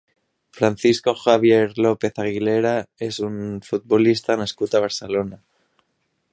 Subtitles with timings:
[0.59, 2.73] Francisco Javier López Aguilera
[3.09, 3.37] és un
[3.69, 5.43] futbolista nascut a Barcelona.